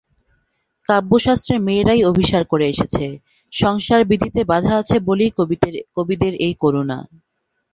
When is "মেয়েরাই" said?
1.59-2.01